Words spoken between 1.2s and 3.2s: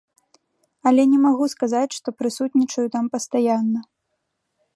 магу сказаць, што прысутнічаю там